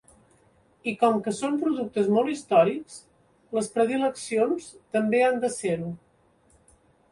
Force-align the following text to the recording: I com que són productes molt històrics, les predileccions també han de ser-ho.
I 0.91 0.93
com 1.01 1.19
que 1.27 1.33
són 1.39 1.59
productes 1.63 2.09
molt 2.15 2.31
històrics, 2.31 2.97
les 3.59 3.71
predileccions 3.77 4.73
també 4.97 5.23
han 5.29 5.41
de 5.47 5.55
ser-ho. 5.61 5.95